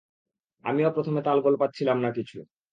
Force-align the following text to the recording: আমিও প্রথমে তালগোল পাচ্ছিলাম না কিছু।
আমিও 0.65 0.89
প্রথমে 0.95 1.21
তালগোল 1.23 1.55
পাচ্ছিলাম 1.61 1.97
না 1.99 2.09
কিছু। 2.17 2.37